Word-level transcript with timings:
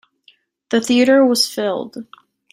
The 0.71 0.81
theater 0.81 1.23
was 1.27 1.45
filled. 1.47 1.97